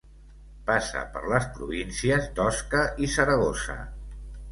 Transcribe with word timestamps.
Passa 0.69 1.01
per 1.17 1.21
les 1.33 1.45
províncies 1.57 2.25
d'Osca 2.39 2.81
i 3.05 3.11
Saragossa. 3.17 3.77